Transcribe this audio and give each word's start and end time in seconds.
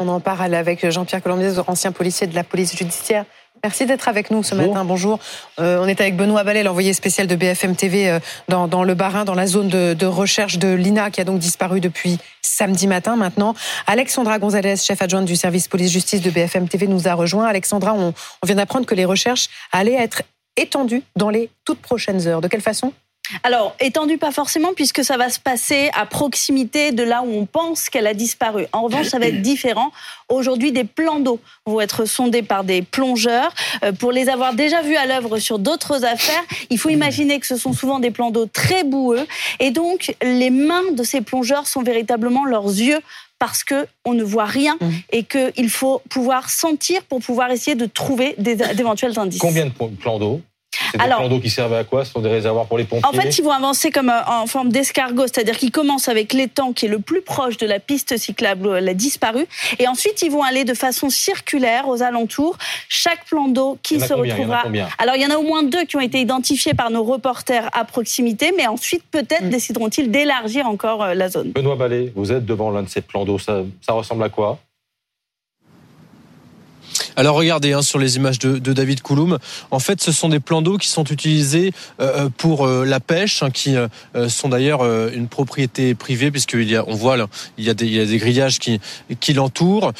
On 0.00 0.08
en 0.08 0.20
parle 0.20 0.54
avec 0.54 0.90
Jean-Pierre 0.90 1.22
Colombier, 1.22 1.52
ancien 1.66 1.92
policier 1.92 2.26
de 2.26 2.34
la 2.34 2.42
police 2.42 2.76
judiciaire. 2.76 3.24
Merci 3.62 3.86
d'être 3.86 4.08
avec 4.08 4.30
nous 4.30 4.42
ce 4.42 4.54
matin. 4.54 4.84
Bonjour. 4.84 5.20
Euh, 5.58 5.78
on 5.80 5.86
est 5.86 6.00
avec 6.00 6.16
Benoît 6.16 6.42
Ballet, 6.42 6.62
l'envoyé 6.64 6.92
spécial 6.92 7.26
de 7.26 7.36
BFM 7.36 7.76
TV 7.76 8.10
euh, 8.10 8.18
dans, 8.48 8.82
le 8.82 8.94
Barin, 8.94 9.24
dans 9.24 9.34
la 9.34 9.46
zone 9.46 9.68
de, 9.68 10.06
recherche 10.06 10.58
de 10.58 10.74
l'INA, 10.74 11.10
qui 11.10 11.20
a 11.20 11.24
donc 11.24 11.38
disparu 11.38 11.80
depuis 11.80 12.18
samedi 12.42 12.86
matin 12.86 13.16
maintenant. 13.16 13.54
Alexandra 13.86 14.38
Gonzalez, 14.38 14.76
chef 14.76 15.00
adjointe 15.00 15.24
du 15.24 15.36
service 15.36 15.68
police-justice 15.68 16.20
de 16.20 16.30
BFM 16.30 16.68
TV, 16.68 16.88
nous 16.88 17.08
a 17.08 17.14
rejoint. 17.14 17.46
Alexandra, 17.46 17.94
on, 17.94 18.08
on 18.42 18.46
vient 18.46 18.56
d'apprendre 18.56 18.86
que 18.86 18.94
les 18.94 19.04
recherches 19.04 19.48
allaient 19.72 19.94
être 19.94 20.22
étendues 20.56 21.02
dans 21.16 21.30
les 21.30 21.50
toutes 21.64 21.80
prochaines 21.80 22.26
heures. 22.26 22.40
De 22.40 22.48
quelle 22.48 22.60
façon? 22.60 22.92
Alors, 23.42 23.74
étendu 23.80 24.18
pas 24.18 24.32
forcément, 24.32 24.74
puisque 24.74 25.02
ça 25.02 25.16
va 25.16 25.30
se 25.30 25.40
passer 25.40 25.90
à 25.94 26.04
proximité 26.04 26.92
de 26.92 27.02
là 27.02 27.22
où 27.22 27.32
on 27.32 27.46
pense 27.46 27.88
qu'elle 27.88 28.06
a 28.06 28.14
disparu. 28.14 28.66
En 28.72 28.82
revanche, 28.82 29.06
ça 29.06 29.18
va 29.18 29.26
être 29.26 29.40
différent. 29.40 29.92
Aujourd'hui, 30.28 30.72
des 30.72 30.84
plans 30.84 31.20
d'eau 31.20 31.40
vont 31.64 31.80
être 31.80 32.04
sondés 32.04 32.42
par 32.42 32.64
des 32.64 32.82
plongeurs. 32.82 33.52
Euh, 33.82 33.92
pour 33.92 34.12
les 34.12 34.28
avoir 34.28 34.52
déjà 34.54 34.82
vus 34.82 34.96
à 34.96 35.06
l'œuvre 35.06 35.38
sur 35.38 35.58
d'autres 35.58 36.04
affaires, 36.04 36.42
il 36.70 36.78
faut 36.78 36.90
imaginer 36.90 37.40
que 37.40 37.46
ce 37.46 37.56
sont 37.56 37.72
souvent 37.72 37.98
des 37.98 38.10
plans 38.10 38.30
d'eau 38.30 38.46
très 38.46 38.84
boueux. 38.84 39.26
Et 39.58 39.70
donc, 39.70 40.14
les 40.22 40.50
mains 40.50 40.92
de 40.92 41.02
ces 41.02 41.22
plongeurs 41.22 41.66
sont 41.66 41.82
véritablement 41.82 42.44
leurs 42.44 42.66
yeux 42.66 43.00
parce 43.38 43.64
qu'on 43.64 44.12
ne 44.12 44.22
voit 44.22 44.44
rien 44.44 44.76
mmh. 44.80 44.88
et 45.12 45.24
qu'il 45.24 45.68
faut 45.70 46.02
pouvoir 46.08 46.50
sentir 46.50 47.02
pour 47.04 47.20
pouvoir 47.20 47.50
essayer 47.50 47.74
de 47.74 47.86
trouver 47.86 48.34
d'éventuels 48.38 49.18
indices. 49.18 49.40
Combien 49.40 49.66
de 49.66 49.72
plans 49.72 50.18
d'eau? 50.18 50.40
C'est 50.94 51.08
des 51.08 51.14
plans 51.14 51.28
d'eau 51.28 51.40
qui 51.40 51.50
servent 51.50 51.74
à 51.74 51.84
quoi? 51.84 52.04
Ce 52.04 52.12
sont 52.12 52.20
des 52.20 52.28
réservoirs 52.28 52.66
pour 52.66 52.78
les 52.78 52.84
pompiers? 52.84 53.08
En 53.08 53.12
fait, 53.12 53.36
ils 53.36 53.42
vont 53.42 53.50
avancer 53.50 53.90
comme 53.90 54.08
euh, 54.08 54.24
en 54.26 54.46
forme 54.46 54.70
d'escargot, 54.70 55.26
c'est-à-dire 55.26 55.56
qu'ils 55.56 55.70
commencent 55.70 56.08
avec 56.08 56.32
l'étang 56.32 56.72
qui 56.72 56.86
est 56.86 56.88
le 56.88 57.00
plus 57.00 57.22
proche 57.22 57.56
de 57.56 57.66
la 57.66 57.80
piste 57.80 58.16
cyclable 58.16 58.66
où 58.66 58.74
elle 58.74 58.88
a 58.88 58.94
disparu, 58.94 59.46
et 59.78 59.88
ensuite 59.88 60.22
ils 60.22 60.30
vont 60.30 60.42
aller 60.42 60.64
de 60.64 60.74
façon 60.74 61.10
circulaire 61.10 61.88
aux 61.88 62.02
alentours. 62.02 62.56
Chaque 62.88 63.24
plan 63.26 63.48
d'eau 63.48 63.78
qui 63.82 64.00
se 64.00 64.12
retrouvera. 64.12 64.64
Alors 64.98 65.16
il 65.16 65.22
y 65.22 65.26
en 65.26 65.30
a 65.30 65.36
au 65.36 65.42
moins 65.42 65.62
deux 65.62 65.84
qui 65.84 65.96
ont 65.96 66.00
été 66.00 66.20
identifiés 66.20 66.74
par 66.74 66.90
nos 66.90 67.02
reporters 67.02 67.68
à 67.72 67.84
proximité, 67.84 68.52
mais 68.56 68.66
ensuite 68.66 69.02
peut-être 69.10 69.44
mm. 69.44 69.50
décideront-ils 69.50 70.10
d'élargir 70.10 70.66
encore 70.66 71.02
euh, 71.02 71.14
la 71.14 71.28
zone. 71.28 71.52
Benoît 71.52 71.76
Ballet, 71.76 72.12
vous 72.14 72.32
êtes 72.32 72.44
devant 72.44 72.70
l'un 72.70 72.82
de 72.82 72.88
ces 72.88 73.00
plans 73.00 73.24
d'eau, 73.24 73.38
ça 73.38 73.64
ressemble 73.88 74.22
à 74.22 74.28
quoi? 74.28 74.58
Alors 77.16 77.36
regardez 77.36 77.72
hein, 77.72 77.82
sur 77.82 77.98
les 77.98 78.16
images 78.16 78.38
de, 78.38 78.72
David 78.72 79.02
Couloum, 79.02 79.38
en 79.70 79.78
fait 79.78 80.02
ce 80.02 80.12
sont 80.12 80.28
des 80.28 80.40
plans 80.40 80.62
d'eau 80.62 80.78
qui 80.78 80.88
sont 80.88 81.04
utilisés 81.04 81.72
euh, 82.00 82.28
pour 82.36 82.66
euh, 82.66 82.84
la 82.84 83.00
pêche, 83.00 83.42
hein, 83.42 83.50
qui 83.50 83.76
euh, 83.76 83.88
sont 84.28 84.48
d'ailleurs 84.48 84.84
une 85.12 85.28
propriété 85.28 85.94
privée 85.94 86.30
puisqu'il 86.30 86.68
y 86.68 86.76
a, 86.76 86.84
on 86.86 86.94
voit 86.94 87.16
là, 87.16 87.26
il 87.58 87.64
y 87.64 87.70
a 87.70 87.74
des, 87.74 87.86
il 87.86 87.94
y 87.94 88.00
a 88.00 88.04
des 88.04 88.18
grillages 88.18 88.58
qui, 88.58 88.80
qui 89.20 89.32
l'entourent 89.32 89.92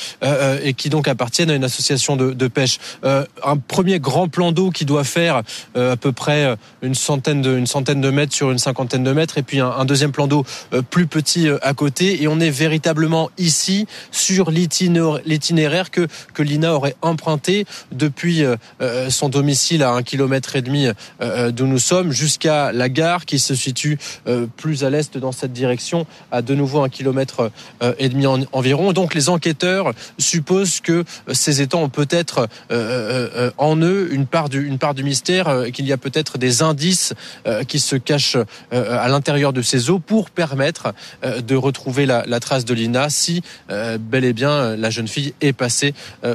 et 0.62 0.74
qui 0.74 0.88
donc 0.88 1.08
appartiennent 1.08 1.50
à 1.50 1.54
une 1.54 1.64
association 1.64 2.16
de, 2.16 2.32
de 2.32 2.48
pêche. 2.48 2.78
un 3.02 3.56
premier 3.56 4.00
grand 4.00 4.28
plan 4.28 4.52
d'eau 4.52 4.70
qui 4.70 4.84
doit 4.84 5.04
faire 5.04 5.42
à 5.74 5.96
peu 5.96 6.12
près 6.12 6.56
une 6.82 6.94
centaine 6.94 7.42
de, 7.42 7.56
une 7.56 7.66
centaine 7.66 8.00
de 8.00 8.10
mètres 8.10 8.34
sur 8.34 8.50
une 8.50 8.58
cinquantaine 8.58 9.04
de 9.04 9.12
mètres 9.12 9.38
et 9.38 9.42
puis 9.42 9.60
un, 9.60 9.70
un 9.70 9.84
deuxième 9.84 10.12
plan 10.12 10.26
d'eau 10.26 10.44
plus 10.90 11.06
petit 11.06 11.48
à 11.62 11.74
côté 11.74 12.22
et 12.22 12.28
on 12.28 12.40
est 12.40 12.50
véritablement 12.50 13.30
ici 13.38 13.86
sur 14.10 14.50
l'itinéraire 14.50 15.90
que, 15.90 16.06
que 16.32 16.42
l'INA 16.42 16.74
aurait 16.74 16.96
emprunté 17.04 17.66
depuis 17.92 18.44
euh, 18.44 18.56
euh, 18.80 19.10
son 19.10 19.28
domicile 19.28 19.82
à 19.82 19.90
un 19.90 20.02
kilomètre 20.02 20.56
et 20.56 20.62
demi 20.62 20.88
euh, 21.20 21.50
d'où 21.50 21.66
nous 21.66 21.78
sommes 21.78 22.12
jusqu'à 22.12 22.72
la 22.72 22.88
gare 22.88 23.26
qui 23.26 23.38
se 23.38 23.54
situe 23.54 23.98
plus 24.56 24.84
à 24.84 24.90
l'est 24.90 25.18
dans 25.18 25.32
cette 25.32 25.52
direction, 25.52 26.06
à 26.32 26.42
de 26.42 26.54
nouveau 26.54 26.82
un 26.82 26.88
kilomètre 26.88 27.50
et 27.98 28.08
demi 28.08 28.26
environ. 28.26 28.92
Donc 28.92 29.14
les 29.14 29.28
enquêteurs 29.28 29.92
supposent 30.18 30.80
que 30.80 31.04
ces 31.32 31.60
étangs 31.60 31.82
ont 31.82 31.88
peut-être 31.88 32.48
en 33.58 33.76
eux 33.80 34.08
une 34.12 34.26
part 34.26 34.48
du, 34.48 34.76
part 34.78 34.94
du 34.94 35.04
mystère, 35.04 35.64
qu'il 35.72 35.86
y 35.86 35.92
a 35.92 35.96
peut-être 35.96 36.38
des 36.38 36.62
indices 36.62 37.12
qui 37.68 37.78
se 37.78 37.96
cachent 37.96 38.38
à 38.70 39.08
l'intérieur 39.08 39.52
de 39.52 39.62
ces 39.62 39.90
eaux 39.90 39.98
pour 39.98 40.30
permettre 40.30 40.94
de 41.22 41.54
retrouver 41.54 42.06
la 42.06 42.40
trace 42.40 42.64
de 42.64 42.74
Lina 42.74 43.10
si 43.10 43.42
bel 43.68 44.24
et 44.24 44.32
bien 44.32 44.76
la 44.76 44.90
jeune 44.90 45.08
fille 45.08 45.34
est 45.40 45.52
passée 45.52 45.94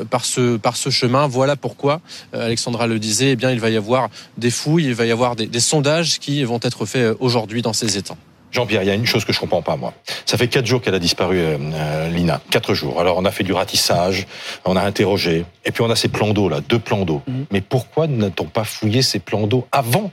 par 0.10 0.26
ce 0.26 0.58
par 0.60 0.78
ce 0.78 0.90
chemin. 0.90 1.28
Voilà 1.28 1.56
pourquoi, 1.56 2.02
euh, 2.34 2.46
Alexandra 2.46 2.88
le 2.88 3.00
disait, 3.00 3.32
eh 3.32 3.36
bien, 3.36 3.52
il 3.52 3.60
va 3.60 3.70
y 3.70 3.78
avoir 3.78 4.10
des 4.38 4.52
fouilles, 4.52 4.86
il 4.86 4.94
va 4.94 5.06
y 5.06 5.12
avoir 5.12 5.36
des, 5.36 5.60
sondages 5.60 6.20
qui 6.20 6.44
vont 6.44 6.60
être 6.62 6.86
faits 6.86 7.02
euh, 7.02 7.16
aujourd'hui 7.20 7.62
dans 7.62 7.74
ces 7.74 7.98
étangs. 7.98 8.18
Jean-Pierre, 8.52 8.82
il 8.82 8.88
y 8.88 8.92
a 8.92 8.96
une 8.96 9.06
chose 9.06 9.26
que 9.26 9.34
je 9.34 9.40
comprends 9.40 9.62
pas, 9.62 9.76
moi. 9.76 9.94
Ça 10.26 10.38
fait 10.38 10.48
quatre 10.48 10.66
jours 10.66 10.82
qu'elle 10.82 10.96
a 10.96 11.00
disparu, 11.00 11.38
euh, 11.40 12.10
Lina. 12.10 12.42
Quatre 12.50 12.74
jours. 12.74 13.00
Alors, 13.00 13.18
on 13.18 13.26
a 13.26 13.32
fait 13.32 13.44
du 13.44 13.54
ratissage, 13.54 14.26
on 14.66 14.76
a 14.76 14.82
interrogé, 14.82 15.46
et 15.66 15.72
puis 15.72 15.84
on 15.84 15.90
a 15.90 15.96
ces 15.96 16.08
plans 16.08 16.34
d'eau, 16.34 16.50
là, 16.50 16.60
deux 16.62 16.80
plans 16.80 17.06
d'eau. 17.06 17.22
Mhm. 17.28 17.46
Mais 17.52 17.62
pourquoi 17.62 18.08
n'a-t-on 18.08 18.46
pas 18.46 18.64
fouillé 18.64 19.02
ces 19.02 19.20
plans 19.20 19.46
d'eau 19.46 19.68
avant? 19.72 20.12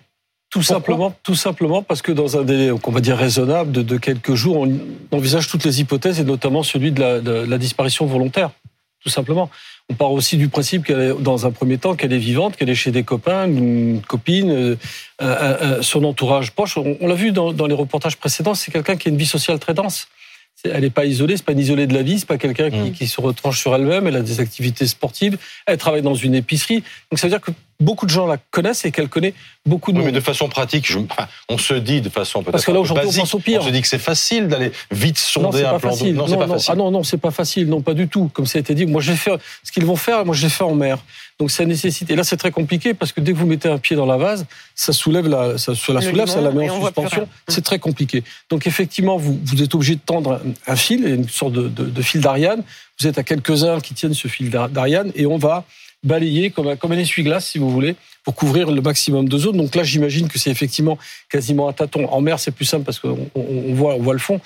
Tout 0.51 0.63
simplement, 0.63 1.13
tout 1.23 1.35
simplement 1.35 1.83
parce 1.83 2.03
que 2.03 2.13
dans 2.13 2.39
un 2.39 2.43
délai, 2.43 2.71
on 2.71 2.91
va 2.91 3.01
dire 3.01 3.17
raisonnable, 3.17 3.73
de, 3.73 3.99
quelques 3.99 4.35
jours, 4.35 4.59
on 4.59 4.79
envisage 5.15 5.49
toutes 5.49 5.65
les 5.65 5.81
hypothèses 5.81 6.21
et 6.21 6.25
notamment 6.25 6.63
celui 6.63 6.93
de 6.93 7.01
la, 7.01 7.21
de 7.21 7.33
la 7.33 7.59
disparition 7.59 8.07
volontaire, 8.07 8.51
tout 9.07 9.13
simplement. 9.13 9.49
On 9.89 9.95
part 9.95 10.11
aussi 10.11 10.37
du 10.37 10.49
principe 10.49 10.85
qu'elle 10.85 11.01
est, 11.01 11.23
dans 11.23 11.47
un 11.47 11.53
premier 11.53 11.79
temps, 11.79 11.95
qu'elle 11.95 12.13
est 12.13 12.19
vivante, 12.19 12.57
qu'elle 12.57 12.71
est 12.71 12.75
chez 12.75 12.91
des 12.91 13.05
copains, 13.05 13.47
une 13.47 14.03
copine, 14.03 14.51
euh, 14.51 14.77
euh, 15.23 15.81
son 15.81 16.03
entourage 16.03 16.51
proche. 16.51 16.77
On, 16.77 17.07
l'a 17.07 17.15
vu 17.15 17.31
dans, 17.31 17.53
dans, 17.53 17.69
les 17.69 17.75
reportages 17.75 18.17
précédents, 18.17 18.55
c'est 18.55 18.73
quelqu'un 18.73 18.97
qui 18.97 19.09
a 19.09 19.13
une 19.13 19.17
vie 19.17 19.27
sociale 19.27 19.61
très 19.61 19.75
dense 19.75 20.09
elle 20.65 20.81
n'est 20.81 20.91
pas 20.91 21.05
isolée, 21.05 21.37
c'est 21.37 21.45
pas 21.45 21.53
une 21.53 21.61
isolée 21.61 21.87
de 21.87 21.95
la 21.95 22.03
vie, 22.03 22.19
c'est 22.19 22.27
pas 22.27 22.39
quelqu'un 22.39 22.71
qui, 22.71 22.79
mm. 22.79 22.93
qui, 22.93 23.07
se 23.07 23.21
retranche 23.21 23.61
sur 23.61 23.75
elle-même. 23.75 24.07
Elle 24.07 24.17
a 24.17 24.23
des 24.23 24.41
activités 24.41 24.87
sportives, 24.87 25.39
elle 25.67 25.77
travaille 25.77 26.03
dans 26.03 26.15
une 26.15 26.35
épicerie. 26.35 26.83
Donc 27.11 27.19
ça 27.19 27.27
veut 27.27 27.31
dire 27.31 27.41
que 27.41 27.53
beaucoup 27.81 28.07
de 28.07 28.11
gens 28.11 28.27
la 28.27 28.39
connaissent 28.51 28.85
et 28.85 28.91
qu'elle 28.91 29.09
connaît 29.09 29.35
beaucoup 29.65 29.93
de 29.93 29.99
oui, 29.99 30.05
monde. 30.05 30.13
Mais 30.13 30.19
de 30.19 30.25
façon 30.25 30.49
pratique, 30.49 30.87
je, 30.91 30.99
on 31.49 31.59
se 31.59 31.75
dit 31.75 32.01
de 32.01 32.09
façon 32.09 32.41
peut-être 32.41 32.53
parce 32.53 32.65
que 32.65 32.73
là 32.73 32.81
aujourd'hui 32.81 33.09
on 33.09 33.13
pense 33.13 33.35
au 33.35 33.39
pire. 33.39 33.61
On 33.63 33.67
se 33.67 33.71
dit 33.71 33.83
que 33.83 33.89
c'est 33.89 33.99
facile 33.99 34.49
d'aller 34.49 34.73
vite 34.91 35.19
sonder 35.19 35.65
un 35.65 35.79
plan 35.79 35.91
facile. 35.91 36.15
Non, 36.15 36.29
non, 36.29 36.39
pas 36.39 36.49
facile. 36.49 36.71
Ah 36.73 36.77
non, 36.77 36.91
non, 36.91 37.03
c'est 37.03 37.19
pas 37.19 37.31
facile. 37.31 37.69
Non, 37.69 37.81
pas 37.81 37.95
du 37.95 38.09
tout. 38.09 38.31
Comme 38.33 38.47
ça 38.47 38.59
a 38.59 38.61
été 38.61 38.75
dit, 38.75 38.87
moi 38.87 39.01
j'ai 39.01 39.17
fait 39.17 39.33
ce 39.63 39.73
qu'ils 39.73 39.85
vont 39.85 39.97
faire. 39.97 40.25
Moi 40.25 40.35
j'ai 40.35 40.49
fait 40.49 40.65
en 40.65 40.75
mer. 40.75 40.99
Donc 41.39 41.51
ça 41.51 41.65
nécessite. 41.67 42.11
Et 42.11 42.17
là 42.17 42.25
c'est 42.25 42.39
très 42.39 42.51
compliqué 42.51 42.95
parce 42.95 43.13
que 43.13 43.21
dès 43.21 43.33
que 43.33 43.37
vous 43.37 43.47
mettez 43.47 43.69
un 43.69 43.79
pied 43.79 43.95
dans 43.95 44.07
la 44.07 44.17
vase, 44.17 44.47
ça 44.75 44.93
soulève 44.93 45.29
la, 45.29 45.59
ça, 45.59 45.73
la 45.89 46.01
soulève, 46.01 46.29
ça 46.29 46.41
la 46.41 46.51
met 46.51 46.71
en 46.71 46.83
suspension. 46.83 47.29
C'est 47.49 47.65
très 47.65 47.79
compliqué. 47.79 48.25
Donc 48.49 48.67
effectivement, 48.67 49.17
vous, 49.17 49.39
vous 49.45 49.63
êtes 49.63 49.75
obligé 49.75 49.97
de 49.97 50.01
tendre 50.01 50.41
un 50.67 50.77
fil, 50.77 51.07
une 51.07 51.29
sorte 51.29 51.53
de, 51.53 51.69
de, 51.69 51.85
de 51.85 52.03
fil 52.03 52.21
d'Ariane. 52.21 52.63
Vous 52.99 53.07
êtes 53.07 53.19
à 53.19 53.23
quelques 53.23 53.65
heures 53.65 53.83
qui 53.83 53.93
tiennent 53.93 54.15
ce 54.15 54.29
fil 54.29 54.49
d'Ariane 54.49 55.13
et 55.15 55.27
on 55.27 55.37
va 55.37 55.65
balayer 56.05 56.51
comme 56.51 56.69
un, 56.69 56.77
comme 56.77 56.93
un 56.93 56.99
essuie-glace, 56.99 57.47
si 57.47 57.59
vous 57.59 57.71
voulez, 57.71 57.97
pour 58.23 58.35
couvrir 58.35 58.71
le 58.71 58.81
maximum 58.81 59.29
de 59.29 59.39
zone. 59.39 59.57
Donc 59.57 59.75
là, 59.75 59.83
j'imagine 59.83 60.29
que 60.29 60.39
c'est 60.39 60.51
effectivement 60.51 60.99
quasiment 61.31 61.69
un 61.69 61.73
tâton. 61.73 62.07
En 62.09 62.21
mer, 62.21 62.39
c'est 62.39 62.51
plus 62.51 62.65
simple 62.65 62.85
parce 62.85 62.99
qu'on 62.99 63.29
on 63.35 63.75
voit, 63.75 63.95
on 63.95 64.03
voit 64.03 64.15
le 64.15 64.19
fond 64.19 64.41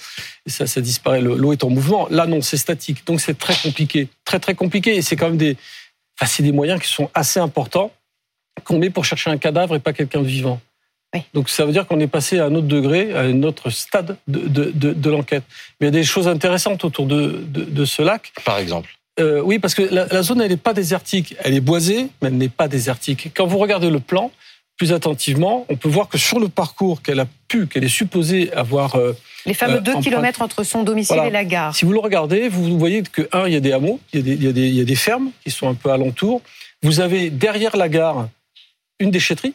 et 0.46 0.50
ça, 0.50 0.66
ça 0.66 0.80
disparaît. 0.80 1.20
L'eau 1.20 1.52
est 1.52 1.64
en 1.64 1.70
mouvement. 1.70 2.06
Là, 2.10 2.26
non, 2.26 2.40
c'est 2.40 2.56
statique. 2.56 3.06
Donc 3.06 3.20
c'est 3.20 3.38
très 3.38 3.54
compliqué, 3.54 4.08
très 4.24 4.38
très 4.38 4.54
compliqué. 4.54 4.96
Et 4.96 5.02
c'est 5.02 5.16
quand 5.16 5.28
même 5.28 5.36
des, 5.36 5.56
enfin, 6.18 6.30
c'est 6.30 6.42
des 6.42 6.52
moyens 6.52 6.80
qui 6.80 6.88
sont 6.88 7.10
assez 7.14 7.40
importants 7.40 7.92
qu'on 8.64 8.78
met 8.78 8.90
pour 8.90 9.04
chercher 9.04 9.30
un 9.30 9.38
cadavre 9.38 9.76
et 9.76 9.80
pas 9.80 9.92
quelqu'un 9.92 10.22
de 10.22 10.26
vivant. 10.26 10.60
Donc 11.34 11.48
ça 11.50 11.66
veut 11.66 11.72
dire 11.72 11.86
qu'on 11.86 11.98
est 11.98 12.06
passé 12.06 12.38
à 12.38 12.46
un 12.46 12.54
autre 12.54 12.68
degré, 12.68 13.12
à 13.14 13.20
un 13.20 13.42
autre 13.42 13.70
stade 13.70 14.16
de, 14.28 14.46
de, 14.46 14.70
de, 14.70 14.92
de 14.92 15.10
l'enquête. 15.10 15.42
Mais 15.80 15.88
il 15.88 15.94
y 15.94 15.96
a 15.96 16.00
des 16.00 16.04
choses 16.04 16.28
intéressantes 16.28 16.84
autour 16.84 17.06
de, 17.06 17.42
de, 17.48 17.84
ce 17.84 18.02
lac. 18.02 18.32
Par 18.44 18.58
exemple 18.58 18.94
euh, 19.20 19.42
oui, 19.42 19.58
parce 19.58 19.74
que 19.74 19.82
la, 19.82 20.22
zone, 20.22 20.40
elle 20.40 20.50
n'est 20.50 20.56
pas 20.56 20.74
désertique. 20.74 21.36
Elle 21.44 21.54
est 21.54 21.60
boisée, 21.60 22.08
mais 22.20 22.28
elle 22.28 22.36
n'est 22.36 22.48
pas 22.48 22.68
désertique. 22.68 23.30
Quand 23.34 23.46
vous 23.46 23.58
regardez 23.58 23.90
le 23.90 24.00
plan, 24.00 24.30
plus 24.76 24.92
attentivement, 24.92 25.66
on 25.68 25.76
peut 25.76 25.88
voir 25.88 26.08
que 26.08 26.18
sur 26.18 26.40
le 26.40 26.48
parcours 26.48 27.02
qu'elle 27.02 27.20
a 27.20 27.26
pu, 27.48 27.66
qu'elle 27.66 27.84
est 27.84 27.88
supposée 27.88 28.52
avoir... 28.52 28.96
Euh, 28.96 29.16
Les 29.46 29.54
fameux 29.54 29.80
2 29.80 29.96
euh, 29.96 30.00
km 30.00 30.42
entre 30.42 30.64
son 30.64 30.82
domicile 30.82 31.20
et 31.26 31.30
la 31.30 31.44
gare. 31.44 31.74
Si 31.74 31.84
vous 31.84 31.92
le 31.92 32.00
regardez, 32.00 32.48
vous 32.48 32.78
voyez 32.78 33.02
que, 33.02 33.28
un, 33.32 33.46
il 33.46 33.52
y 33.52 33.56
a 33.56 33.60
des 33.60 33.72
hameaux, 33.72 34.00
il 34.12 34.20
y 34.20 34.22
a 34.22 34.24
des, 34.24 34.32
il 34.32 34.44
y 34.44 34.48
a 34.48 34.52
des, 34.52 34.68
il 34.68 34.74
y 34.74 34.80
a 34.80 34.84
des 34.84 34.94
fermes 34.94 35.30
qui 35.44 35.50
sont 35.50 35.68
un 35.68 35.74
peu 35.74 35.90
alentour. 35.90 36.40
Vous 36.82 37.00
avez 37.00 37.30
derrière 37.30 37.76
la 37.76 37.88
gare 37.88 38.28
une 39.00 39.10
déchetterie. 39.10 39.54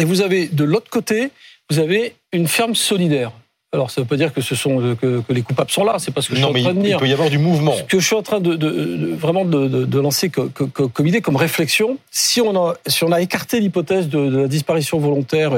Et 0.00 0.04
vous 0.04 0.22
avez 0.22 0.48
de 0.48 0.64
l'autre 0.64 0.90
côté, 0.90 1.30
vous 1.70 1.78
avez 1.78 2.16
une 2.32 2.48
ferme 2.48 2.74
solidaire. 2.74 3.32
Alors, 3.74 3.90
ça 3.90 4.02
ne 4.02 4.04
veut 4.04 4.08
pas 4.08 4.18
dire 4.18 4.34
que 4.34 4.42
ce 4.42 4.54
sont 4.54 4.96
que, 5.00 5.22
les 5.30 5.40
coupables 5.40 5.70
sont 5.70 5.82
là. 5.82 5.98
C'est 5.98 6.10
parce 6.10 6.28
que 6.28 6.34
je 6.34 6.40
suis 6.40 6.44
en 6.44 6.52
train 6.52 6.74
de 6.74 6.82
dire. 6.82 6.98
Il 6.98 7.00
peut 7.00 7.08
y 7.08 7.12
avoir 7.14 7.30
du 7.30 7.38
mouvement. 7.38 7.74
Ce 7.74 7.82
que 7.84 8.00
je 8.00 8.06
suis 8.06 8.14
en 8.14 8.22
train 8.22 8.38
de, 8.38 9.14
vraiment 9.14 9.46
de, 9.46 9.98
lancer 9.98 10.28
comme, 10.28 11.06
idée, 11.06 11.22
comme 11.22 11.36
réflexion. 11.36 11.96
Si 12.10 12.42
on 12.42 12.54
a, 12.54 12.74
si 12.86 13.02
on 13.02 13.12
a 13.12 13.22
écarté 13.22 13.60
l'hypothèse 13.60 14.10
de, 14.10 14.18
la 14.18 14.46
disparition 14.46 14.98
volontaire 14.98 15.52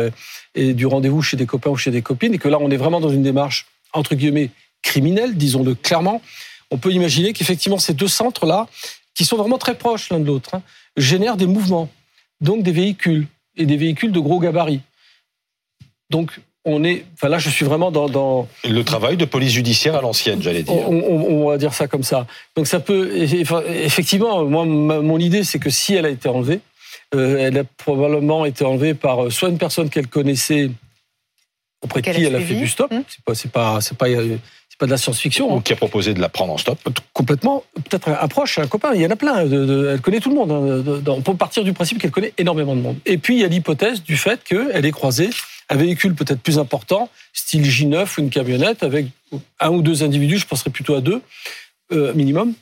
et, 0.54 0.74
du 0.74 0.86
rendez-vous 0.86 1.22
chez 1.22 1.36
des 1.36 1.46
copains 1.46 1.70
ou 1.70 1.76
chez 1.76 1.90
des 1.90 2.02
copines, 2.02 2.34
et 2.34 2.38
que 2.38 2.48
là 2.48 2.58
on 2.60 2.70
est 2.70 2.76
vraiment 2.76 3.00
dans 3.00 3.08
une 3.08 3.24
démarche 3.24 3.66
entre 3.92 4.14
guillemets 4.14 4.50
criminelle, 4.82 5.34
disons-le 5.36 5.74
clairement, 5.74 6.22
on 6.70 6.78
peut 6.78 6.92
imaginer 6.92 7.32
qu'effectivement 7.32 7.78
ces 7.78 7.94
deux 7.94 8.08
centres-là, 8.08 8.68
qui 9.14 9.24
sont 9.24 9.36
vraiment 9.36 9.58
très 9.58 9.74
proches 9.76 10.10
l'un 10.10 10.20
de 10.20 10.26
l'autre, 10.26 10.54
hein, 10.54 10.62
génèrent 10.96 11.36
des 11.36 11.46
mouvements, 11.48 11.88
donc 12.40 12.62
des 12.62 12.72
véhicules 12.72 13.26
et 13.56 13.66
des 13.66 13.76
véhicules 13.76 14.12
de 14.12 14.20
gros 14.20 14.38
gabarits. 14.38 14.82
Donc 16.10 16.40
on 16.64 16.82
est, 16.82 17.04
enfin 17.14 17.28
là, 17.28 17.38
je 17.38 17.50
suis 17.50 17.64
vraiment 17.64 17.90
dans, 17.90 18.48
le 18.64 18.82
travail 18.82 19.16
de 19.16 19.24
police 19.24 19.52
judiciaire 19.52 19.96
à 19.96 20.00
l'ancienne, 20.00 20.40
j'allais 20.40 20.62
dire. 20.62 20.74
On, 20.74 21.48
va 21.48 21.58
dire 21.58 21.74
ça 21.74 21.86
comme 21.88 22.02
ça. 22.02 22.26
Donc 22.56 22.66
ça 22.66 22.80
peut, 22.80 23.10
effectivement, 23.14 24.44
moi, 24.44 24.64
mon 24.64 25.18
idée, 25.18 25.44
c'est 25.44 25.58
que 25.58 25.70
si 25.70 25.94
elle 25.94 26.06
a 26.06 26.10
été 26.10 26.28
enlevée, 26.28 26.60
euh, 27.14 27.38
elle 27.38 27.58
a 27.58 27.64
probablement 27.64 28.44
été 28.44 28.64
enlevée 28.64 28.94
par 28.94 29.24
euh, 29.24 29.30
soit 29.30 29.48
une 29.48 29.58
personne 29.58 29.90
qu'elle 29.90 30.08
connaissait 30.08 30.70
auprès 31.82 32.00
de 32.00 32.10
qui 32.10 32.24
elle 32.24 32.34
a 32.34 32.40
fait 32.40 32.54
du 32.54 32.66
stop. 32.66 32.90
Hum. 32.90 33.04
C'est 33.08 33.22
pas, 33.22 33.34
c'est 33.34 33.50
pas, 33.50 33.80
c'est 33.80 33.96
pas, 33.96 34.08
euh, 34.08 34.36
c'est 34.68 34.78
pas 34.78 34.86
de 34.86 34.90
la 34.90 34.96
science-fiction. 34.96 35.52
Ou 35.52 35.58
hein. 35.58 35.62
qui 35.62 35.74
a 35.74 35.76
proposé 35.76 36.14
de 36.14 36.20
la 36.20 36.28
prendre 36.28 36.54
en 36.54 36.58
stop. 36.58 36.78
Complètement. 37.12 37.62
Peut-être 37.88 38.08
un 38.08 38.28
proche, 38.28 38.58
un 38.58 38.66
copain. 38.66 38.92
Il 38.94 39.02
y 39.02 39.06
en 39.06 39.10
a 39.10 39.16
plein. 39.16 39.40
elle 39.42 40.00
connaît 40.00 40.20
tout 40.20 40.30
le 40.30 40.36
monde. 40.36 40.50
Hein, 40.50 41.02
on 41.06 41.20
peut 41.20 41.34
partir 41.34 41.62
du 41.62 41.72
principe 41.72 42.00
qu'elle 42.00 42.10
connaît 42.10 42.32
énormément 42.38 42.74
de 42.74 42.80
monde. 42.80 42.96
Et 43.04 43.18
puis 43.18 43.36
il 43.36 43.40
y 43.40 43.44
a 43.44 43.48
l'hypothèse 43.48 44.02
du 44.02 44.16
fait 44.16 44.42
qu'elle 44.42 44.84
est 44.84 44.92
croisée 44.92 45.30
un 45.68 45.76
véhicule 45.76 46.14
peut-être 46.14 46.40
plus 46.40 46.58
important, 46.58 47.08
style 47.32 47.62
J9 47.62 48.18
ou 48.18 48.20
une 48.22 48.30
camionnette, 48.30 48.82
avec 48.82 49.06
un 49.60 49.70
ou 49.70 49.82
deux 49.82 50.02
individus, 50.02 50.38
je 50.38 50.46
penserais 50.46 50.70
plutôt 50.70 50.94
à 50.94 51.00
deux, 51.00 51.22
euh, 51.92 52.12
minimum, 52.14 52.54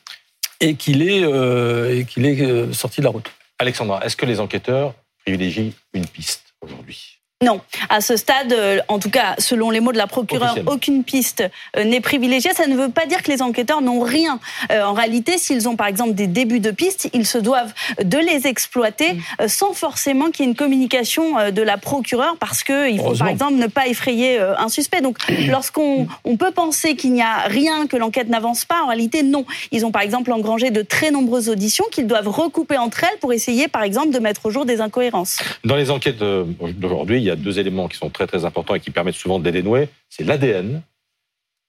et 0.61 0.75
qu'il 0.75 1.03
est, 1.03 1.25
euh, 1.25 2.05
qu'il 2.05 2.27
est 2.27 2.41
euh, 2.41 2.73
sorti 2.73 3.01
de 3.01 3.05
la 3.05 3.11
route. 3.11 3.31
Alexandra, 3.59 4.05
est-ce 4.05 4.17
que 4.17 4.27
les 4.27 4.41
enquêteurs 4.41 4.95
privilégient 5.25 5.73
une 5.95 6.07
piste 6.07 6.55
aujourd'hui? 6.61 7.22
Non, 7.43 7.61
à 7.89 8.01
ce 8.01 8.17
stade, 8.17 8.53
euh, 8.53 8.79
en 8.87 9.01
tout 9.01 9.11
cas, 9.11 9.35
selon 9.39 9.71
les 9.71 9.81
mots 9.81 9.93
de 9.93 9.99
la 9.99 10.07
procureure, 10.07 10.57
aucune 10.67 11.03
piste 11.03 11.43
euh, 11.77 11.85
n'est 11.85 12.01
privilégiée. 12.01 12.53
Ça 12.55 12.69
ne 12.69 12.77
veut 12.77 12.89
pas 12.89 13.07
dire 13.07 13.23
que 13.23 13.31
les 13.31 13.43
enquêteurs 13.43 13.83
n'ont 13.83 14.01
rien. 14.01 14.39
Euh, 14.71 14.85
en 14.85 14.93
réalité, 14.93 15.39
s'ils 15.39 15.69
ont 15.69 15.75
par 15.75 15.89
exemple 15.89 16.15
des 16.15 16.29
débuts 16.29 16.61
de 16.61 16.71
pistes, 16.71 17.11
ils 17.13 17.27
se 17.27 17.39
doivent 17.39 17.75
de 18.03 18.19
les 18.19 18.47
exploiter 18.47 19.15
mm. 19.15 19.49
sans 19.49 19.73
forcément 19.73 20.31
qu'il 20.31 20.45
y 20.45 20.49
ait 20.49 20.51
une 20.53 20.57
communication 20.57 21.51
de 21.51 21.63
la 21.63 21.79
procureure 21.79 22.37
parce 22.39 22.63
qu'il 22.63 23.01
faut 23.01 23.15
par 23.17 23.29
exemple 23.29 23.55
ne 23.55 23.67
pas 23.67 23.89
effrayer 23.89 24.39
un 24.39 24.69
suspect. 24.69 25.01
Donc 25.01 25.19
lorsqu'on 25.49 26.07
on 26.25 26.37
peut 26.37 26.53
penser 26.53 26.95
qu'il 26.95 27.13
n'y 27.13 27.23
a 27.23 27.43
rien, 27.47 27.87
que 27.89 27.97
l'enquête 27.97 28.29
n'avance 28.29 28.65
pas, 28.65 28.83
en 28.85 28.87
réalité 28.87 29.23
non. 29.25 29.45
Ils 29.73 29.85
ont 29.85 29.91
par 29.91 30.03
exemple 30.03 30.31
engrangé 30.33 30.71
de 30.71 30.83
très 30.83 31.11
nombreuses 31.11 31.49
auditions 31.49 31.85
qu'ils 31.91 32.07
doivent 32.07 32.29
recouper 32.29 32.77
entre 32.77 33.03
elles 33.05 33.19
pour 33.21 33.33
essayer 33.33 33.67
par 33.67 33.83
exemple 33.83 34.11
de 34.11 34.19
mettre 34.21 34.47
au 34.47 34.51
jour 34.51 34.65
des 34.65 34.81
incohérences. 34.81 35.39
Dans 35.65 35.77
les 35.77 35.91
enquêtes 35.91 36.19
d'aujourd'hui, 36.19 37.19
il 37.19 37.25
y 37.25 37.31
a 37.31 37.32
deux 37.37 37.59
éléments 37.59 37.89
qui 37.89 37.97
sont 37.97 38.11
très 38.11 38.27
très 38.27 38.45
importants 38.45 38.75
et 38.75 38.81
qui 38.81 38.91
permettent 38.91 39.15
souvent 39.15 39.39
de 39.39 39.45
les 39.45 39.53
dénouer, 39.53 39.89
c'est 40.09 40.25
l'ADN 40.25 40.83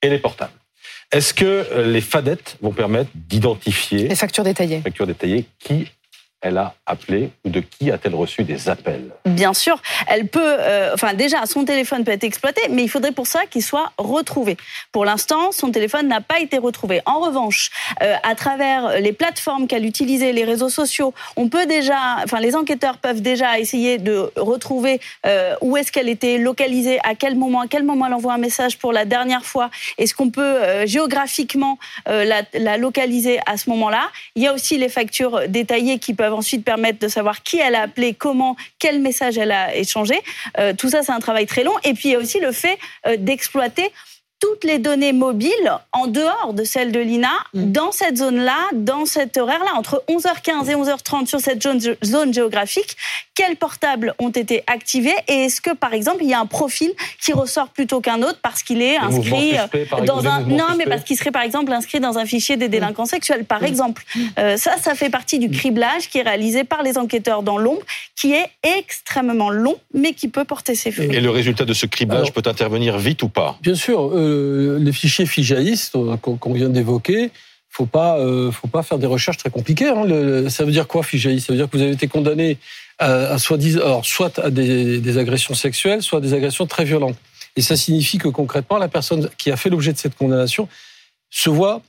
et 0.02 0.08
les 0.08 0.18
portables. 0.18 0.52
Est-ce 1.12 1.34
que 1.34 1.44
euh, 1.44 1.86
les 1.86 2.00
fadettes 2.00 2.56
vont 2.60 2.72
permettre 2.72 3.10
d'identifier 3.14 4.08
les 4.08 4.16
factures 4.16 4.44
détaillées, 4.44 4.80
factures 4.80 5.06
détaillées 5.06 5.46
qui 5.58 5.86
elle 6.44 6.58
a 6.58 6.74
appelé 6.84 7.30
ou 7.44 7.48
de 7.48 7.60
qui 7.60 7.90
a-t-elle 7.90 8.14
reçu 8.14 8.44
des 8.44 8.68
appels 8.68 9.10
Bien 9.24 9.54
sûr, 9.54 9.80
elle 10.06 10.28
peut, 10.28 10.40
euh, 10.42 10.90
enfin 10.92 11.14
déjà, 11.14 11.46
son 11.46 11.64
téléphone 11.64 12.04
peut 12.04 12.12
être 12.12 12.22
exploité, 12.22 12.60
mais 12.68 12.82
il 12.82 12.88
faudrait 12.88 13.12
pour 13.12 13.26
ça 13.26 13.46
qu'il 13.46 13.62
soit 13.62 13.92
retrouvé. 13.96 14.58
Pour 14.92 15.06
l'instant, 15.06 15.52
son 15.52 15.70
téléphone 15.70 16.06
n'a 16.06 16.20
pas 16.20 16.40
été 16.40 16.58
retrouvé. 16.58 17.00
En 17.06 17.20
revanche, 17.20 17.70
euh, 18.02 18.14
à 18.22 18.34
travers 18.34 19.00
les 19.00 19.14
plateformes 19.14 19.66
qu'elle 19.66 19.86
utilisait, 19.86 20.32
les 20.32 20.44
réseaux 20.44 20.68
sociaux, 20.68 21.14
on 21.36 21.48
peut 21.48 21.64
déjà, 21.64 22.18
enfin 22.22 22.40
les 22.40 22.54
enquêteurs 22.54 22.98
peuvent 22.98 23.22
déjà 23.22 23.58
essayer 23.58 23.96
de 23.96 24.30
retrouver 24.36 25.00
euh, 25.24 25.54
où 25.62 25.78
est-ce 25.78 25.90
qu'elle 25.90 26.10
était 26.10 26.36
localisée, 26.36 26.98
à 27.04 27.14
quel 27.14 27.36
moment, 27.36 27.62
à 27.62 27.68
quel 27.68 27.84
moment 27.84 28.06
elle 28.06 28.14
envoie 28.14 28.34
un 28.34 28.38
message 28.38 28.76
pour 28.78 28.92
la 28.92 29.06
dernière 29.06 29.46
fois. 29.46 29.70
Est-ce 29.96 30.14
qu'on 30.14 30.28
peut 30.28 30.58
géographiquement 30.84 31.78
la, 32.06 32.42
la 32.52 32.76
localiser 32.76 33.40
à 33.46 33.56
ce 33.56 33.70
moment-là? 33.70 34.10
Il 34.34 34.42
y 34.42 34.46
a 34.46 34.52
aussi 34.52 34.76
les 34.76 34.90
factures 34.90 35.48
détaillées 35.48 35.98
qui 35.98 36.12
peuvent 36.12 36.33
ensuite 36.34 36.64
permettre 36.64 36.98
de 36.98 37.08
savoir 37.08 37.42
qui 37.42 37.58
elle 37.58 37.74
a 37.74 37.82
appelé, 37.82 38.14
comment, 38.14 38.56
quel 38.78 39.00
message 39.00 39.38
elle 39.38 39.52
a 39.52 39.74
échangé. 39.74 40.20
Euh, 40.58 40.72
tout 40.76 40.90
ça, 40.90 41.02
c'est 41.02 41.12
un 41.12 41.20
travail 41.20 41.46
très 41.46 41.64
long. 41.64 41.74
Et 41.84 41.94
puis, 41.94 42.10
il 42.10 42.12
y 42.12 42.14
a 42.14 42.18
aussi 42.18 42.40
le 42.40 42.52
fait 42.52 42.78
euh, 43.06 43.16
d'exploiter 43.18 43.92
toutes 44.40 44.64
les 44.64 44.78
données 44.78 45.12
mobiles 45.12 45.72
en 45.92 46.06
dehors 46.06 46.52
de 46.52 46.64
celles 46.64 46.92
de 46.92 47.00
l'INA, 47.00 47.32
mm. 47.54 47.72
dans 47.72 47.92
cette 47.92 48.18
zone-là, 48.18 48.58
dans 48.72 49.06
cet 49.06 49.36
horaire-là, 49.36 49.72
entre 49.76 50.02
11h15 50.08 50.70
et 50.70 50.74
11h30 50.74 51.26
sur 51.26 51.40
cette 51.40 51.62
zone, 51.62 52.34
géographique, 52.34 52.96
quels 53.34 53.56
portables 53.56 54.14
ont 54.18 54.30
été 54.30 54.62
activés 54.66 55.14
et 55.28 55.44
est-ce 55.44 55.60
que, 55.60 55.74
par 55.74 55.94
exemple, 55.94 56.18
il 56.22 56.28
y 56.28 56.34
a 56.34 56.40
un 56.40 56.46
profil 56.46 56.92
qui 57.20 57.32
ressort 57.32 57.68
plutôt 57.68 58.00
qu'un 58.00 58.22
autre 58.22 58.38
parce 58.42 58.62
qu'il 58.62 58.82
est 58.82 58.96
inscrit 58.96 59.56
euh, 59.58 60.04
dans 60.04 60.26
un... 60.26 60.40
Non, 60.40 60.76
mais 60.76 60.84
parce 60.84 61.04
qu'il 61.04 61.16
serait, 61.16 61.32
par 61.32 61.42
exemple, 61.42 61.72
inscrit 61.72 62.00
dans 62.00 62.18
un 62.18 62.26
fichier 62.26 62.56
des 62.56 62.68
délinquants 62.68 63.06
sexuels, 63.06 63.44
par 63.44 63.62
mm. 63.62 63.66
exemple. 63.66 64.04
Euh, 64.38 64.56
ça, 64.56 64.76
ça 64.78 64.94
fait 64.94 65.10
partie 65.10 65.38
du 65.38 65.50
criblage 65.50 66.08
qui 66.10 66.18
est 66.18 66.22
réalisé 66.22 66.64
par 66.64 66.82
les 66.82 66.98
enquêteurs 66.98 67.42
dans 67.42 67.58
l'ombre, 67.58 67.82
qui 68.14 68.32
est 68.32 68.46
extrêmement 68.62 69.50
long, 69.50 69.76
mais 69.92 70.12
qui 70.12 70.28
peut 70.28 70.44
porter 70.44 70.74
ses 70.74 70.90
fruits. 70.90 71.14
Et 71.14 71.20
le 71.20 71.30
résultat 71.30 71.64
de 71.64 71.72
ce 71.72 71.86
criblage 71.86 72.32
peut 72.32 72.42
intervenir 72.44 72.98
vite 72.98 73.22
ou 73.22 73.28
pas? 73.28 73.58
Bien 73.62 73.74
sûr. 73.74 74.10
Euh, 74.14 74.33
les 74.78 74.92
fichiers 74.92 75.26
euh, 75.54 76.16
qu'on 76.16 76.52
vient 76.52 76.68
d'évoquer, 76.68 77.30
faut 77.68 77.86
pas, 77.86 78.18
euh, 78.18 78.52
faut 78.52 78.68
pas 78.68 78.82
faire 78.82 78.98
des 78.98 79.06
recherches 79.06 79.38
très 79.38 79.50
compliquées. 79.50 79.88
Hein. 79.88 80.48
ça 80.48 80.64
veut 80.64 80.70
dire 80.70 80.86
quoi 80.86 81.02
FIJAIST 81.02 81.46
Ça 81.46 81.52
veut 81.52 81.58
dire 81.58 81.68
que 81.68 81.76
vous 81.76 81.82
avez 81.82 81.92
été 81.92 82.06
condamné 82.06 82.58
à, 82.98 83.36
soit, 83.38 83.58
à 84.38 84.50
des, 84.50 85.18
agressions 85.18 85.54
sexuelles, 85.54 86.02
soit 86.02 86.18
à 86.18 86.22
des 86.22 86.34
agressions 86.34 86.66
très 86.66 86.84
violentes. 86.84 87.16
Et 87.56 87.62
ça 87.62 87.76
signifie 87.76 88.18
que 88.18 88.28
concrètement, 88.28 88.78
la 88.78 88.88
personne 88.88 89.28
qui 89.38 89.50
a 89.50 89.56
fait 89.56 89.70
l'objet 89.70 89.92
de 89.92 89.98
cette 89.98 90.14
condamnation 90.14 90.68
se 91.30 91.50
voit 91.50 91.82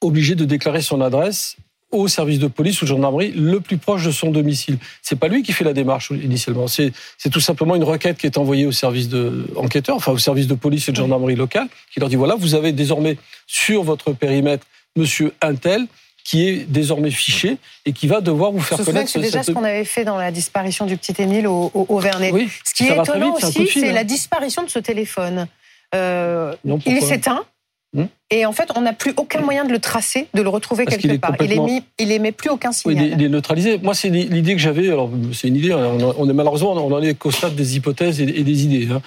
obligée 0.00 0.34
de 0.34 0.44
déclarer 0.44 0.82
son 0.82 1.00
adresse 1.00 1.56
au 1.92 2.08
service 2.08 2.38
de 2.38 2.48
police 2.48 2.82
ou 2.82 2.84
de 2.84 2.88
gendarmerie 2.88 3.32
le 3.32 3.60
plus 3.60 3.78
proche 3.78 4.04
de 4.04 4.10
son 4.10 4.30
domicile. 4.30 4.78
C'est 5.02 5.18
pas 5.18 5.28
lui 5.28 5.42
qui 5.42 5.52
fait 5.52 5.64
la 5.64 5.72
démarche 5.72 6.10
initialement. 6.10 6.66
C'est 6.66 6.92
tout 7.30 7.40
simplement 7.40 7.76
une 7.76 7.84
requête 7.84 8.18
qui 8.18 8.26
est 8.26 8.38
envoyée 8.38 8.66
au 8.66 8.72
service 8.72 9.08
de 9.08 9.46
enquêteurs, 9.56 9.96
enfin 9.96 10.12
au 10.12 10.18
service 10.18 10.46
de 10.46 10.54
police 10.54 10.88
et 10.88 10.92
de 10.92 10.96
gendarmerie 10.96 11.36
locale, 11.36 11.68
qui 11.92 12.00
leur 12.00 12.08
dit 12.08 12.16
voilà, 12.16 12.34
vous 12.34 12.54
avez 12.54 12.72
désormais 12.72 13.16
sur 13.46 13.82
votre 13.82 14.12
périmètre 14.12 14.66
Monsieur 14.96 15.32
Intel 15.42 15.86
qui 16.24 16.48
est 16.48 16.64
désormais 16.68 17.12
fiché 17.12 17.56
et 17.84 17.92
qui 17.92 18.08
va 18.08 18.20
devoir 18.20 18.50
vous 18.50 18.60
faire 18.60 18.78
connaître. 18.84 19.08
C'est 19.08 19.20
déjà 19.20 19.44
ce 19.44 19.52
qu'on 19.52 19.62
avait 19.62 19.84
fait 19.84 20.04
dans 20.04 20.16
la 20.16 20.32
disparition 20.32 20.84
du 20.84 20.96
petit 20.96 21.14
Émile 21.22 21.46
au, 21.46 21.70
au, 21.72 21.98
Vernet. 22.00 22.32
Oui, 22.32 22.48
ce 22.64 22.74
qui 22.74 22.90
est 22.90 22.96
étonnant 22.96 23.34
aussi, 23.34 23.68
c'est 23.68 23.92
la 23.92 24.00
hein. 24.00 24.04
disparition 24.04 24.64
de 24.64 24.68
ce 24.68 24.80
téléphone. 24.80 25.46
Euh, 25.94 26.52
il 26.84 27.00
s'éteint. 27.00 27.44
Hmm 27.92 28.06
et 28.30 28.44
en 28.44 28.52
fait, 28.52 28.70
on 28.74 28.80
n'a 28.80 28.92
plus 28.92 29.14
aucun 29.16 29.40
moyen 29.40 29.64
de 29.64 29.70
le 29.70 29.78
tracer, 29.78 30.26
de 30.34 30.42
le 30.42 30.48
retrouver 30.48 30.84
quelque 30.84 31.16
part. 31.18 31.36
Il, 31.40 31.52
émet, 31.52 31.82
il 31.98 32.10
émet 32.10 32.32
plus 32.32 32.50
aucun 32.50 32.72
signal. 32.72 33.12
il, 33.12 33.22
est, 33.22 33.28
neutralisé. 33.28 33.78
Moi, 33.78 33.94
c'est 33.94 34.08
l'idée 34.08 34.54
que 34.54 34.60
j'avais. 34.60 34.88
Alors, 34.88 35.08
c'est 35.32 35.46
une 35.46 35.54
idée. 35.56 35.72
On, 35.72 36.28
est 36.28 36.32
malheureusement, 36.32 36.72
on 36.72 36.92
en 36.92 37.02
est 37.02 37.14
qu'au 37.14 37.30
stade 37.30 37.54
des 37.54 37.76
hypothèses 37.76 38.20
et, 38.20 38.26
des 38.26 38.64
idées. 38.64 38.88
Hein. 38.90 39.00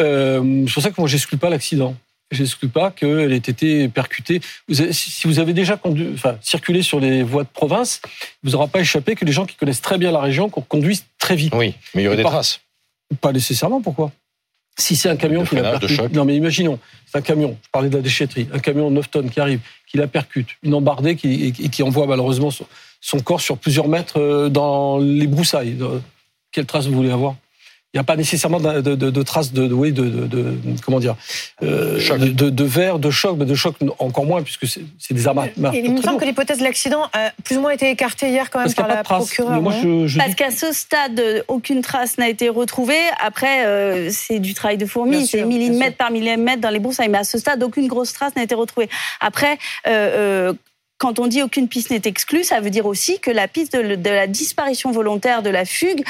Euh, 0.00 0.64
c'est 0.66 0.74
pour 0.74 0.82
ça 0.82 0.90
que 0.90 1.00
moi, 1.00 1.08
j'exclus 1.08 1.38
pas 1.38 1.48
l'accident. 1.48 1.94
J'exclus 2.30 2.68
pas 2.68 2.90
qu'elle 2.90 3.32
ait 3.32 3.36
été 3.36 3.88
percutée. 3.88 4.42
si 4.90 5.26
vous 5.26 5.38
avez 5.38 5.54
déjà 5.54 5.78
conduit, 5.78 6.10
enfin, 6.12 6.36
circulé 6.42 6.82
sur 6.82 7.00
les 7.00 7.22
voies 7.22 7.44
de 7.44 7.48
province, 7.48 8.02
vous 8.42 8.50
n'aura 8.50 8.66
pas 8.66 8.80
échappé 8.80 9.14
que 9.14 9.24
les 9.24 9.32
gens 9.32 9.46
qui 9.46 9.56
connaissent 9.56 9.80
très 9.80 9.96
bien 9.96 10.12
la 10.12 10.20
région 10.20 10.50
conduisent 10.50 11.06
très 11.18 11.36
vite. 11.36 11.54
Oui, 11.56 11.74
mais 11.94 12.02
il 12.02 12.04
y 12.04 12.08
aurait 12.08 12.18
des 12.18 12.22
traces. 12.22 12.60
Pas 13.22 13.32
nécessairement. 13.32 13.80
Pourquoi? 13.80 14.12
Si 14.78 14.96
c'est 14.96 15.08
un 15.08 15.16
camion 15.16 15.44
qui 15.44 15.56
la 15.56 15.78
percute, 15.78 16.12
non 16.14 16.24
mais 16.24 16.36
imaginons, 16.36 16.78
c'est 17.04 17.18
un 17.18 17.20
camion, 17.20 17.56
je 17.62 17.68
parlais 17.70 17.88
de 17.88 17.96
la 17.96 18.02
déchetterie, 18.02 18.48
un 18.52 18.60
camion 18.60 18.90
de 18.90 18.94
9 18.94 19.10
tonnes 19.10 19.30
qui 19.30 19.40
arrive, 19.40 19.60
qui 19.86 19.98
la 19.98 20.06
percute, 20.06 20.48
une 20.62 20.74
embardée 20.74 21.16
qui, 21.16 21.46
et 21.46 21.68
qui 21.68 21.82
envoie 21.82 22.06
malheureusement 22.06 22.50
son, 22.50 23.20
corps 23.20 23.40
sur 23.40 23.58
plusieurs 23.58 23.88
mètres 23.88 24.20
euh, 24.20 24.48
dans 24.48 24.98
les 24.98 25.26
broussailles. 25.26 25.76
Quelle 26.52 26.66
trace 26.66 26.86
vous 26.86 26.94
voulez 26.94 27.10
avoir? 27.10 27.34
Il 27.94 27.96
n'y 27.96 28.00
a 28.00 28.04
pas 28.04 28.16
nécessairement 28.16 28.60
de, 28.60 28.80
de, 28.80 29.22
traces 29.22 29.50
de, 29.54 29.66
comment 30.84 31.00
dire, 31.00 31.16
euh, 31.62 31.98
de, 32.18 32.50
de 32.50 32.64
verre, 32.64 32.98
de 32.98 33.10
choc, 33.10 33.36
mais 33.38 33.46
de 33.46 33.54
choc 33.54 33.76
encore 33.98 34.26
moins 34.26 34.42
puisque 34.42 34.66
c'est 34.66 35.14
des 35.14 35.26
armes. 35.26 35.48
Il 35.72 35.94
me 35.94 36.02
semble 36.02 36.20
que 36.20 36.26
l'hypothèse 36.26 36.58
de 36.58 36.64
l'accident 36.64 37.04
a 37.14 37.32
plus 37.44 37.56
ou 37.56 37.62
moins 37.62 37.70
été 37.70 37.88
écartée 37.88 38.28
hier 38.28 38.50
quand 38.50 38.62
même 38.62 38.74
par 38.74 38.88
la 38.88 39.02
procureure. 39.02 39.62
Parce 40.18 40.34
qu'à 40.34 40.50
ce 40.50 40.72
stade, 40.72 41.44
aucune 41.48 41.80
trace 41.80 42.18
n'a 42.18 42.28
été 42.28 42.50
retrouvée. 42.50 43.00
Après, 43.24 43.64
euh, 43.66 44.10
c'est 44.12 44.38
du 44.38 44.52
travail 44.52 44.76
de 44.76 44.84
fourmi, 44.84 45.26
c'est 45.26 45.44
millimètre 45.44 45.96
par 45.96 46.10
millimètre 46.10 46.60
dans 46.60 46.70
les 46.70 46.80
broussailles, 46.80 47.08
mais 47.08 47.18
à 47.18 47.24
ce 47.24 47.38
stade, 47.38 47.62
aucune 47.62 47.88
grosse 47.88 48.12
trace 48.12 48.36
n'a 48.36 48.42
été 48.42 48.54
retrouvée. 48.54 48.90
Après, 49.20 49.56
euh, 49.86 50.52
quand 50.98 51.20
on 51.20 51.28
dit 51.28 51.42
aucune 51.42 51.68
piste 51.68 51.90
n'est 51.90 52.02
exclue, 52.04 52.44
ça 52.44 52.60
veut 52.60 52.70
dire 52.70 52.86
aussi 52.86 53.20
que 53.20 53.30
la 53.30 53.48
piste 53.48 53.74
de, 53.74 54.10
la 54.10 54.26
disparition 54.26 54.90
volontaire 54.90 55.42
de 55.42 55.50
la 55.50 55.64
fugue, 55.64 56.04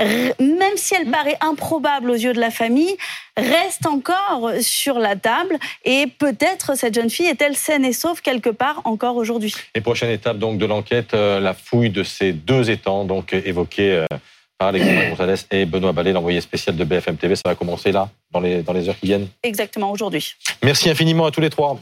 même 0.00 0.76
si 0.76 0.94
elle 0.94 1.08
paraît 1.10 1.36
improbable 1.40 2.10
aux 2.10 2.16
yeux 2.16 2.32
de 2.32 2.40
la 2.40 2.50
famille, 2.50 2.96
reste 3.36 3.86
encore 3.86 4.50
sur 4.60 4.98
la 4.98 5.14
table 5.14 5.58
et 5.84 6.06
peut-être 6.06 6.76
cette 6.76 6.94
jeune 6.94 7.08
fille 7.08 7.26
est-elle 7.26 7.56
saine 7.56 7.84
et 7.84 7.92
sauve 7.92 8.20
quelque 8.20 8.50
part 8.50 8.82
encore 8.84 9.16
aujourd'hui. 9.16 9.54
Les 9.76 9.80
prochaines 9.80 10.10
étapes 10.10 10.38
donc 10.38 10.58
de 10.58 10.66
l'enquête, 10.66 11.14
euh, 11.14 11.38
la 11.38 11.54
fouille 11.54 11.90
de 11.90 12.02
ces 12.02 12.32
deux 12.32 12.68
étangs 12.68 13.04
donc 13.04 13.32
évoqués 13.32 13.92
euh, 13.92 14.06
par 14.58 14.68
Alexandre 14.68 15.08
Gonzalez 15.10 15.40
et 15.52 15.66
Benoît 15.66 15.92
Ballet, 15.92 16.12
l'envoyé 16.12 16.40
spécial 16.40 16.74
de 16.74 16.84
BFM 16.84 17.16
TV, 17.16 17.36
ça 17.36 17.42
va 17.46 17.54
commencer 17.54 17.92
là 17.92 18.10
dans 18.32 18.40
les 18.40 18.62
dans 18.62 18.72
les 18.72 18.88
heures 18.88 18.98
qui 18.98 19.06
viennent. 19.06 19.28
Exactement 19.44 19.92
aujourd'hui. 19.92 20.34
Merci 20.64 20.90
infiniment 20.90 21.26
à 21.26 21.30
tous 21.30 21.40
les 21.40 21.50
trois. 21.50 21.78